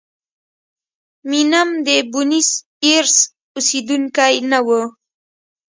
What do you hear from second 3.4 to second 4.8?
اوسېدونکی نه و.